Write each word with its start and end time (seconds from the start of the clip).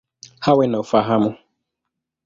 Awe 0.49 0.65
na 0.67 0.79
ufahamu. 0.79 1.31